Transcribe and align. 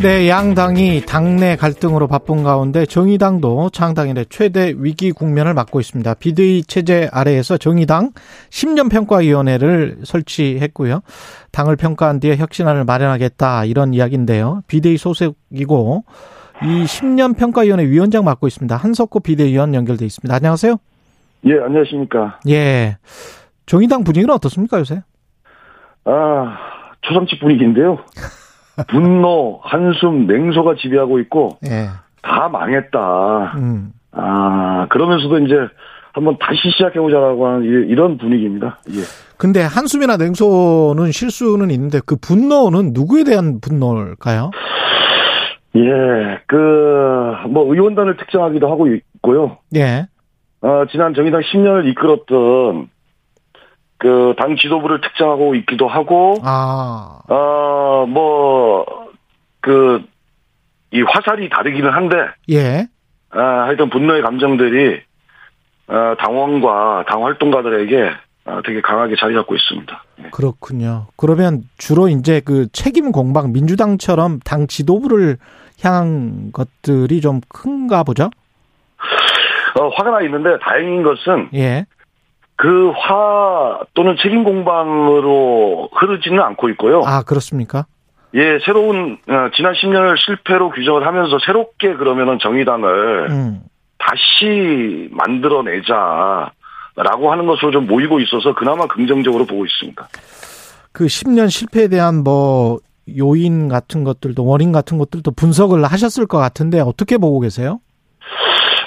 네, 0.00 0.28
양당이 0.28 1.00
당내 1.06 1.56
갈등으로 1.56 2.06
바쁜 2.06 2.44
가운데 2.44 2.86
정의당도 2.86 3.70
창당일에 3.70 4.26
최대 4.30 4.72
위기 4.76 5.10
국면을 5.10 5.54
맞고 5.54 5.80
있습니다. 5.80 6.14
비대위 6.14 6.62
체제 6.62 7.08
아래에서 7.10 7.56
정의당 7.58 8.12
10년 8.48 8.92
평가위원회를 8.92 9.98
설치했고요. 10.04 11.00
당을 11.50 11.74
평가한 11.74 12.20
뒤에 12.20 12.36
혁신안을 12.36 12.84
마련하겠다 12.84 13.64
이런 13.64 13.92
이야기인데요. 13.92 14.62
비대위 14.68 14.98
소속이고 14.98 16.04
이 16.62 16.84
10년 16.84 17.36
평가위원회 17.36 17.84
위원장 17.88 18.24
맡고 18.24 18.46
있습니다. 18.46 18.76
한석호 18.76 19.18
비대위원 19.18 19.74
연결돼 19.74 20.04
있습니다. 20.04 20.32
안녕하세요. 20.32 20.76
예, 21.46 21.52
안녕하십니까. 21.58 22.38
예. 22.48 22.98
정의당 23.66 24.04
분위기는 24.04 24.32
어떻습니까, 24.32 24.78
요새? 24.78 25.02
아, 26.04 26.56
초상집 27.00 27.40
분위기인데요. 27.40 27.98
분노, 28.88 29.60
한숨, 29.62 30.26
냉소가 30.26 30.74
지배하고 30.80 31.18
있고 31.20 31.58
예. 31.66 31.88
다 32.22 32.48
망했다. 32.48 33.52
음. 33.56 33.92
아, 34.12 34.86
그러면서도 34.90 35.38
이제 35.40 35.54
한번 36.12 36.36
다시 36.40 36.58
시작해보자라고 36.76 37.46
하는 37.46 37.62
이- 37.64 37.90
이런 37.90 38.18
분위기입니다. 38.18 38.78
예. 38.90 39.00
근데 39.36 39.60
한숨이나 39.62 40.16
냉소는 40.16 41.12
실수는 41.12 41.70
있는데 41.70 42.00
그 42.04 42.16
분노는 42.16 42.90
누구에 42.92 43.24
대한 43.24 43.60
분노일까요? 43.60 44.50
예, 45.76 45.80
그, 46.46 46.56
뭐, 47.48 47.72
의원단을 47.72 48.16
특정하기도 48.16 48.68
하고 48.70 48.86
있고요. 48.88 49.58
예. 49.76 50.06
어, 50.62 50.84
지난 50.90 51.14
정의당 51.14 51.42
10년을 51.42 51.86
이끌었던 51.90 52.88
그 53.98 54.34
당 54.38 54.56
지도부를 54.56 55.00
특정하고 55.00 55.54
있기도 55.56 55.88
하고, 55.88 56.36
아. 56.42 57.20
어, 57.28 58.06
뭐, 58.08 58.86
그, 59.60 60.02
이 60.92 61.02
화살이 61.02 61.48
다르기는 61.50 61.90
한데, 61.90 62.16
예. 62.50 62.86
아, 63.30 63.40
하여튼 63.66 63.90
분노의 63.90 64.22
감정들이 64.22 65.02
어, 65.88 66.14
당원과 66.18 67.04
당 67.08 67.24
활동가들에게 67.24 68.10
어, 68.46 68.60
되게 68.64 68.80
강하게 68.80 69.16
자리 69.18 69.34
잡고 69.34 69.54
있습니다. 69.54 70.04
그렇군요. 70.32 71.06
그러면 71.16 71.62
주로 71.76 72.08
이제 72.08 72.40
그 72.40 72.68
책임 72.72 73.12
공방 73.12 73.52
민주당처럼 73.52 74.40
당 74.40 74.66
지도부를 74.66 75.36
향한 75.82 76.52
것들이 76.52 77.20
좀 77.20 77.40
큰가 77.48 78.02
보죠? 78.02 78.30
어, 79.78 79.88
화가 79.88 80.10
나 80.10 80.22
있는데 80.22 80.58
다행인 80.62 81.02
것은 81.02 81.50
예. 81.54 81.84
그 82.58 82.90
화 82.90 83.78
또는 83.94 84.16
책임 84.20 84.42
공방으로 84.42 85.88
흐르지는 85.92 86.40
않고 86.42 86.68
있고요. 86.70 87.02
아, 87.06 87.22
그렇습니까? 87.22 87.86
예, 88.34 88.58
새로운 88.64 89.18
어, 89.28 89.50
지난 89.56 89.72
10년을 89.74 90.16
실패로 90.18 90.70
규정을 90.70 91.06
하면서 91.06 91.38
새롭게 91.46 91.94
그러면은 91.94 92.38
정의당을 92.40 93.28
음. 93.30 93.60
다시 93.98 95.08
만들어내자라고 95.12 96.50
하는 97.30 97.46
것으로 97.46 97.70
좀 97.70 97.86
모이고 97.86 98.18
있어서 98.20 98.54
그나마 98.54 98.86
긍정적으로 98.88 99.46
보고 99.46 99.64
있습니다. 99.64 100.08
그 100.92 101.06
10년 101.06 101.50
실패에 101.50 101.86
대한 101.86 102.24
뭐 102.24 102.78
요인 103.16 103.68
같은 103.68 104.02
것들도 104.02 104.44
원인 104.44 104.72
같은 104.72 104.98
것들도 104.98 105.30
분석을 105.30 105.84
하셨을 105.84 106.26
것 106.26 106.38
같은데 106.38 106.80
어떻게 106.80 107.18
보고 107.18 107.38
계세요? 107.38 107.80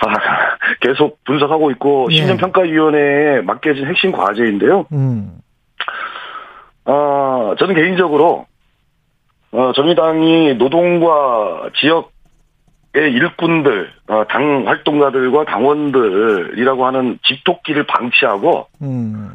아, 0.06 0.41
계속 0.80 1.24
분석하고 1.26 1.72
있고 1.72 2.08
예. 2.12 2.24
10년 2.24 2.40
평가위원회에 2.40 3.42
맡겨진 3.42 3.86
핵심 3.88 4.12
과제인데요. 4.12 4.86
음. 4.92 5.40
어, 6.86 7.54
저는 7.60 7.76
개인적으로 7.76 8.46
어, 9.52 9.72
정의당이 9.76 10.56
노동과 10.56 11.70
지역의 11.76 13.14
일꾼들, 13.14 13.92
어, 14.08 14.24
당 14.30 14.68
활동가들과 14.68 15.46
당원들이라고 15.46 16.86
하는 16.86 17.20
집토끼를 17.26 17.86
방치하고 17.86 18.68
음. 18.82 19.32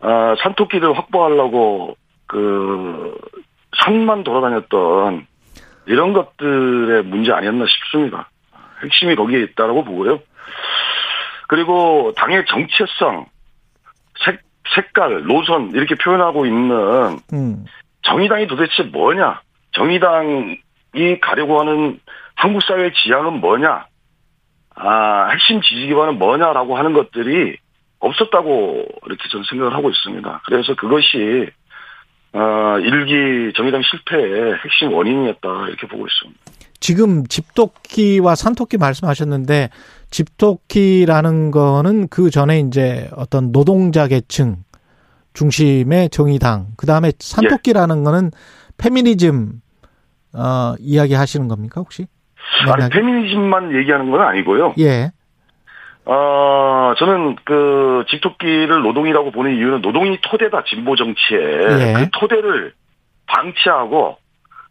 어, 0.00 0.34
산토끼를 0.42 0.96
확보하려고 0.98 1.96
그 2.26 3.16
산만 3.84 4.24
돌아다녔던 4.24 5.26
이런 5.86 6.12
것들의 6.12 7.04
문제 7.04 7.32
아니었나 7.32 7.64
싶습니다. 7.66 8.30
핵심이 8.82 9.14
거기에 9.14 9.42
있다라고 9.42 9.84
보고요. 9.84 10.20
그리고 11.48 12.12
당의 12.16 12.44
정체성, 12.46 13.26
색, 14.24 14.40
색깔, 14.74 15.24
노선 15.24 15.70
이렇게 15.72 15.94
표현하고 15.94 16.46
있는 16.46 17.18
음. 17.32 17.64
정의당이 18.02 18.46
도대체 18.46 18.82
뭐냐? 18.84 19.40
정의당이 19.72 20.58
가려고 21.20 21.60
하는 21.60 22.00
한국 22.34 22.62
사회의 22.62 22.92
지향은 22.92 23.40
뭐냐? 23.40 23.86
아, 24.76 25.28
핵심 25.30 25.60
지지 25.62 25.86
기반은 25.86 26.18
뭐냐라고 26.18 26.76
하는 26.76 26.92
것들이 26.92 27.56
없었다고 28.00 28.84
이렇게 29.06 29.28
저는 29.30 29.44
생각을 29.48 29.74
하고 29.74 29.90
있습니다. 29.90 30.42
그래서 30.46 30.74
그것이 30.74 31.48
어, 32.32 32.78
일기 32.80 33.52
정의당 33.54 33.82
실패의 33.82 34.54
핵심 34.64 34.92
원인이었다 34.92 35.68
이렇게 35.68 35.86
보고 35.86 36.06
있습니다. 36.06 36.40
지금 36.84 37.24
집토끼와 37.26 38.34
산토끼 38.34 38.76
말씀하셨는데 38.76 39.70
집토끼라는 40.10 41.50
거는 41.50 42.08
그 42.08 42.28
전에 42.28 42.60
이제 42.60 43.08
어떤 43.16 43.52
노동자 43.52 44.06
계층 44.06 44.56
중심의 45.32 46.10
정의당 46.10 46.66
그다음에 46.76 47.12
산토끼라는 47.18 48.04
거는 48.04 48.32
페미니즘 48.76 49.62
어 50.34 50.74
이야기 50.78 51.14
하시는 51.14 51.48
겁니까 51.48 51.80
혹시? 51.80 52.06
아니? 52.70 52.90
페미니즘만 52.90 53.74
얘기하는 53.76 54.10
건 54.10 54.20
아니고요. 54.20 54.74
예. 54.80 55.10
어, 56.04 56.92
저는 56.98 57.36
그 57.44 58.04
집토끼를 58.10 58.82
노동이라고 58.82 59.30
보는 59.30 59.56
이유는 59.56 59.80
노동이 59.80 60.18
토대다, 60.20 60.64
진보 60.64 60.96
정치에. 60.96 61.38
예. 61.38 61.94
그 61.94 62.10
토대를 62.12 62.74
방치하고 63.26 64.18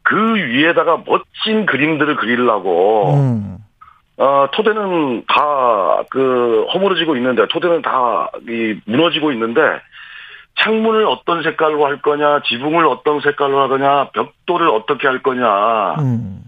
그 0.03 0.35
위에다가 0.35 1.03
멋진 1.05 1.65
그림들을 1.65 2.15
그리려고, 2.17 3.13
음. 3.15 3.57
어, 4.17 4.47
토대는 4.53 5.23
다 5.27 6.03
그 6.09 6.65
허물어지고 6.73 7.15
있는데, 7.17 7.47
토대는 7.47 7.81
다 7.81 8.29
이 8.47 8.75
무너지고 8.85 9.31
있는데, 9.31 9.61
창문을 10.59 11.05
어떤 11.07 11.41
색깔로 11.41 11.85
할 11.85 12.01
거냐, 12.01 12.41
지붕을 12.47 12.85
어떤 12.85 13.21
색깔로 13.21 13.59
하거냐, 13.61 14.09
벽돌을 14.13 14.67
어떻게 14.69 15.07
할 15.07 15.23
거냐, 15.23 15.95
음. 15.99 16.43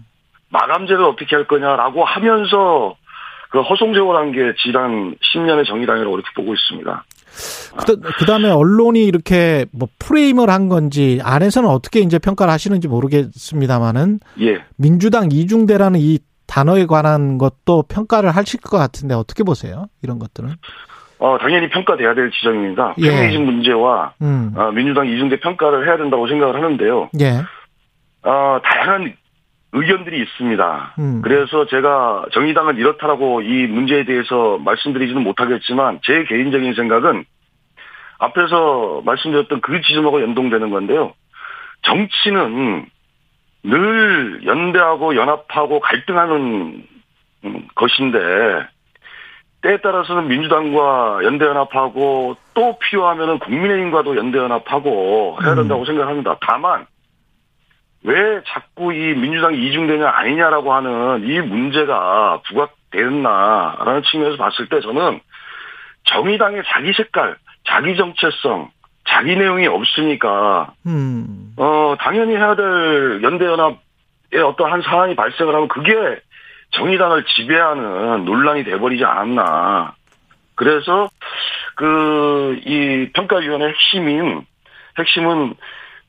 마감재를 0.50 1.04
어떻게 1.04 1.34
할 1.34 1.46
거냐라고 1.46 2.04
하면서 2.04 2.94
그 3.50 3.60
허송세월한 3.62 4.32
게 4.32 4.54
지난 4.62 5.14
10년의 5.16 5.66
정의당이라고 5.66 6.14
이렇게 6.16 6.30
보고 6.34 6.52
있습니다. 6.54 7.04
그 8.18 8.24
다음에 8.26 8.50
언론이 8.50 9.04
이렇게 9.04 9.66
뭐 9.72 9.88
프레임을 9.98 10.50
한 10.50 10.68
건지 10.68 11.20
안에서는 11.22 11.68
어떻게 11.68 12.00
이제 12.00 12.18
평가를 12.18 12.52
하시는지 12.52 12.88
모르겠습니다만은 12.88 14.20
예. 14.40 14.62
민주당 14.76 15.28
이중대라는 15.30 16.00
이 16.00 16.18
단어에 16.46 16.86
관한 16.86 17.38
것도 17.38 17.84
평가를 17.88 18.30
하실 18.30 18.60
것 18.60 18.78
같은데 18.78 19.14
어떻게 19.14 19.42
보세요? 19.42 19.86
이런 20.02 20.18
것들은? 20.18 20.50
어, 21.18 21.38
당연히 21.38 21.68
평가돼야 21.70 22.14
될 22.14 22.30
지점입니다. 22.30 22.94
예. 22.98 23.10
페미니즘 23.10 23.44
문제와 23.44 24.12
음. 24.22 24.52
어, 24.56 24.70
민주당 24.70 25.06
이중대 25.06 25.40
평가를 25.40 25.86
해야 25.86 25.96
된다고 25.96 26.28
생각을 26.28 26.56
하는데요. 26.56 27.10
예. 27.20 27.42
어, 28.22 28.60
다양한 28.62 29.14
의견들이 29.76 30.22
있습니다. 30.22 30.94
음. 30.98 31.22
그래서 31.22 31.66
제가 31.66 32.26
정의당은 32.32 32.76
이렇다라고 32.78 33.42
이 33.42 33.66
문제에 33.66 34.04
대해서 34.04 34.58
말씀드리지는 34.58 35.22
못하겠지만 35.22 36.00
제 36.02 36.24
개인적인 36.24 36.74
생각은 36.74 37.24
앞에서 38.18 39.02
말씀드렸던 39.04 39.60
그 39.60 39.80
지점하고 39.82 40.22
연동되는 40.22 40.70
건데요. 40.70 41.12
정치는 41.82 42.86
늘 43.64 44.40
연대하고 44.46 45.14
연합하고 45.16 45.80
갈등하는 45.80 46.84
음, 47.44 47.68
것인데 47.74 48.18
때에 49.60 49.76
따라서는 49.82 50.28
민주당과 50.28 51.20
연대연합하고 51.24 52.36
또 52.54 52.78
필요하면은 52.78 53.40
국민의힘과도 53.40 54.16
연대연합하고 54.16 55.38
해야 55.42 55.54
된다고 55.54 55.84
생각합니다. 55.84 56.38
다만 56.40 56.86
왜 58.04 58.40
자꾸 58.46 58.92
이 58.92 59.14
민주당이 59.14 59.58
이중되냐 59.66 60.08
아니냐라고 60.08 60.72
하는 60.72 61.26
이 61.26 61.40
문제가 61.40 62.40
부각됐나라는 62.46 64.02
측면에서 64.02 64.36
봤을 64.36 64.68
때 64.68 64.80
저는 64.80 65.20
정의당의 66.04 66.62
자기 66.66 66.92
색깔, 66.92 67.36
자기 67.64 67.96
정체성, 67.96 68.70
자기 69.08 69.36
내용이 69.36 69.66
없으니까 69.66 70.72
음. 70.86 71.52
어 71.56 71.96
당연히 71.98 72.36
해야 72.36 72.54
될 72.54 73.22
연대연합의 73.22 74.42
어떤 74.44 74.70
한 74.72 74.82
사안이 74.82 75.16
발생을 75.16 75.54
하면 75.54 75.68
그게 75.68 76.20
정의당을 76.72 77.24
지배하는 77.24 78.24
논란이 78.24 78.64
돼버리지 78.64 79.04
않았나. 79.04 79.94
그래서 80.54 81.08
그 81.74 82.26
이 82.64 83.10
평가위원회 83.12 83.68
핵심인 83.68 84.44
핵심은 84.98 85.54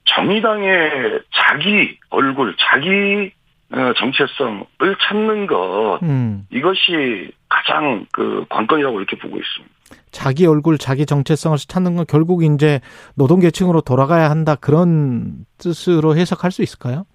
정의당의 0.08 1.22
자기 1.34 1.98
얼굴, 2.10 2.56
자기 2.60 3.32
어, 3.70 3.94
정체성을 3.98 4.98
찾는 5.02 5.48
것 5.48 6.00
음. 6.02 6.46
이것이 6.50 7.32
가장 7.50 8.06
그 8.14 8.46
관건이라고 8.50 8.98
이렇게 8.98 9.18
보고 9.18 9.38
있습니다. 9.38 9.76
자기 10.12 10.46
얼굴, 10.46 10.78
자기 10.78 11.06
정체성을 11.06 11.58
찾는 11.58 11.98
건 11.98 12.06
결국 12.08 12.44
이제 12.44 12.80
노동 13.16 13.40
계층으로 13.40 13.82
돌아가야 13.82 14.30
한다 14.30 14.56
그런 14.56 15.46
뜻으로 15.58 16.16
해석할 16.16 16.52
수 16.52 16.64
있을까요? 16.64 17.06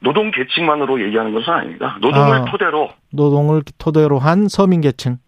노동 0.00 0.30
계층만으로 0.32 1.00
얘기하는 1.06 1.32
것은 1.32 1.52
아닙니다. 1.52 1.96
노동을 2.00 2.36
아. 2.38 2.44
토대로 2.44 2.90
노동을 3.10 3.62
토대로 3.78 4.18
한 4.18 4.48
서민 4.48 4.80
계층. 4.80 5.18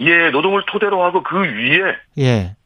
예 0.00 0.30
노동을 0.30 0.64
토대로 0.66 1.04
하고 1.04 1.22
그 1.22 1.40
위에 1.40 1.96
예. 2.18 2.56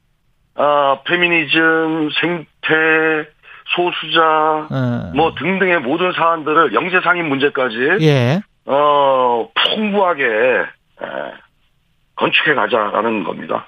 아 0.55 0.99
페미니즘, 1.07 2.11
생태, 2.21 3.29
소수자 3.69 4.67
어. 4.71 5.13
뭐 5.15 5.35
등등의 5.35 5.81
모든 5.81 6.13
사안들을 6.13 6.75
영재 6.75 7.01
상인 7.03 7.29
문제까지 7.29 7.77
예. 8.01 8.43
어 8.67 9.49
풍부하게 9.55 10.25
에, 10.25 10.65
건축해 12.17 12.55
가자라는 12.55 13.25
겁니다. 13.25 13.67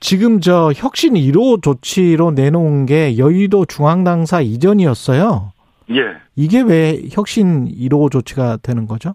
지금 0.00 0.40
저 0.40 0.72
혁신 0.74 1.14
1호 1.14 1.62
조치로 1.62 2.32
내놓은 2.32 2.86
게 2.86 3.16
여의도 3.16 3.66
중앙당사 3.66 4.40
이전이었어요. 4.40 5.52
예. 5.90 6.16
이게 6.36 6.62
왜 6.62 6.98
혁신 7.12 7.68
1호 7.68 8.10
조치가 8.10 8.58
되는 8.62 8.86
거죠? 8.86 9.14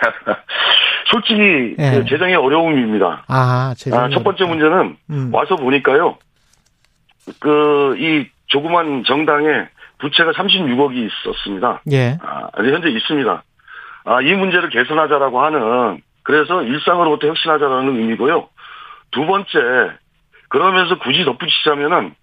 솔직히 1.10 1.74
예. 1.78 1.90
그 1.90 2.04
재정의 2.08 2.36
어려움입니다. 2.36 3.24
아, 3.26 3.74
제 3.76 3.90
아, 3.94 4.08
첫 4.10 4.22
번째 4.22 4.44
문제는 4.44 4.96
음. 5.10 5.30
와서 5.34 5.56
보니까요. 5.56 6.16
그 7.40 7.96
이 7.98 8.26
조그만 8.50 9.04
정당에 9.04 9.68
부채가 9.98 10.32
36억이 10.32 11.08
있었습니다. 11.08 11.82
예. 11.92 12.18
아, 12.22 12.48
현재 12.56 12.88
있습니다. 12.88 13.42
아, 14.04 14.20
이 14.22 14.32
문제를 14.34 14.70
개선하자라고 14.70 15.42
하는 15.42 16.02
그래서 16.22 16.62
일상으로부터 16.62 17.28
혁신하자라는 17.28 17.96
의미고요. 17.96 18.48
두 19.10 19.26
번째 19.26 19.50
그러면서 20.48 20.98
굳이 20.98 21.24
덧붙이자면은 21.24 22.14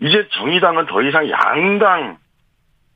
이제 0.00 0.26
정의당은 0.32 0.86
더 0.86 1.02
이상 1.02 1.28
양당 1.30 2.16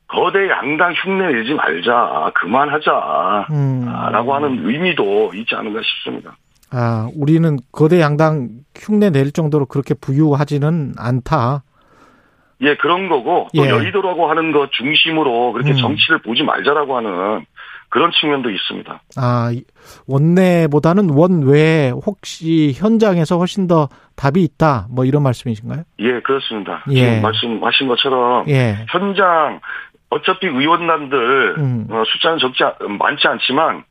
거대 0.07 0.49
양당 0.49 0.93
흉내 0.93 1.33
내지 1.33 1.53
말자 1.53 2.31
그만하자 2.35 3.47
음. 3.51 3.85
아, 3.87 4.09
라고 4.09 4.33
하는 4.33 4.67
의미도 4.67 5.31
있지 5.35 5.55
않은가 5.55 5.81
싶습니다. 5.83 6.35
아, 6.71 7.09
우리는 7.15 7.57
거대 7.71 8.01
양당 8.01 8.49
흉내 8.75 9.09
낼 9.09 9.31
정도로 9.31 9.65
그렇게 9.65 9.93
부유하지는 9.93 10.93
않다. 10.97 11.63
예, 12.61 12.75
그런 12.75 13.07
거고 13.09 13.47
또 13.55 13.65
예. 13.65 13.69
여의도라고 13.69 14.29
하는 14.29 14.51
것 14.51 14.71
중심으로 14.71 15.53
그렇게 15.53 15.71
음. 15.71 15.77
정치를 15.77 16.19
보지 16.23 16.43
말자라고 16.43 16.97
하는 16.97 17.45
그런 17.89 18.11
측면도 18.11 18.49
있습니다. 18.49 19.01
아, 19.15 19.51
이- 19.53 19.63
원내보다는 20.07 21.09
원외에 21.11 21.91
혹시 21.91 22.73
현장에서 22.75 23.37
훨씬 23.37 23.67
더 23.67 23.87
답이 24.15 24.43
있다. 24.43 24.87
뭐 24.89 25.05
이런 25.05 25.23
말씀이신가요? 25.23 25.83
예, 25.99 26.19
그렇습니다. 26.21 26.83
예. 26.89 26.95
지금 26.95 27.21
말씀하신 27.21 27.87
것처럼 27.87 28.45
예. 28.49 28.85
현장 28.89 29.59
어차피 30.09 30.47
의원단들 30.47 31.55
음. 31.59 31.87
어, 31.91 32.03
숫자는 32.07 32.39
적지 32.39 32.63
않- 32.63 32.97
많지 32.97 33.27
않지만 33.27 33.83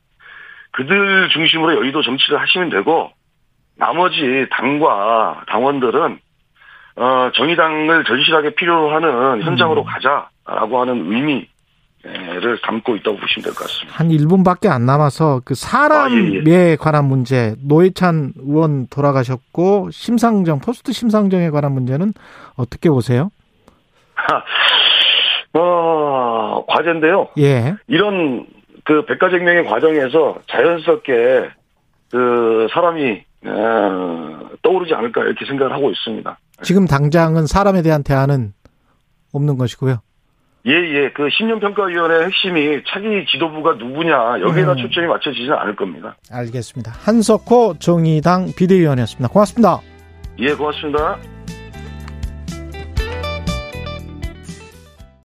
그들 0.71 1.29
중심으로 1.29 1.75
여의도 1.77 2.01
정치를 2.01 2.39
하시면 2.41 2.69
되고 2.69 3.11
나머지 3.77 4.45
당과 4.51 5.43
당원들은 5.47 6.19
어, 6.97 7.29
정의당을 7.35 8.03
절실하게 8.05 8.55
필요로 8.55 8.91
하는 8.91 9.41
현장으로 9.43 9.81
음. 9.81 9.85
가자라고 9.85 10.81
하는 10.81 11.11
의미 11.11 11.47
를 12.03 12.57
담고 12.61 12.95
있다고 12.97 13.17
보시면 13.17 13.43
될 13.43 13.53
것 13.53 13.63
같습니다. 13.65 13.97
한 13.97 14.07
1분밖에 14.09 14.69
안 14.69 14.85
남아서 14.85 15.41
그 15.43 15.55
사람에 15.55 16.15
아, 16.15 16.43
예, 16.45 16.77
관한 16.79 17.05
문제, 17.05 17.55
노회찬 17.67 18.33
의원 18.37 18.87
돌아가셨고 18.87 19.89
심상정 19.91 20.59
포스트 20.59 20.93
심상정에 20.93 21.49
관한 21.49 21.73
문제는 21.73 22.13
어떻게 22.55 22.89
보세요? 22.89 23.29
어, 25.53 26.63
과제인데요. 26.67 27.29
예. 27.39 27.75
이런 27.87 28.45
그 28.85 29.03
백가쟁명의 29.05 29.65
과정에서 29.65 30.37
자연스럽게 30.47 31.49
그 32.11 32.67
사람이 32.71 33.11
어, 33.11 33.26
떠오르지 33.43 34.93
않을까 34.93 35.21
이렇게 35.23 35.45
생각을 35.45 35.71
하고 35.71 35.89
있습니다. 35.91 36.37
지금 36.63 36.85
당장은 36.85 37.47
사람에 37.47 37.81
대한 37.81 38.03
대안은 38.03 38.53
없는 39.33 39.57
것이고요. 39.57 40.01
예, 40.65 40.71
예. 40.71 41.11
그 41.13 41.29
신년평가위원회 41.29 42.25
핵심이 42.25 42.81
차기 42.87 43.25
지도부가 43.31 43.75
누구냐, 43.75 44.41
여기에다 44.41 44.73
음. 44.73 44.77
초점이 44.77 45.07
맞춰지지는 45.07 45.53
않을 45.53 45.75
겁니다. 45.75 46.17
알겠습니다. 46.29 46.91
한석호 46.91 47.75
정의당 47.79 48.47
비대위원이었습니다. 48.57 49.29
고맙습니다. 49.29 49.79
예, 50.39 50.53
고맙습니다. 50.53 51.36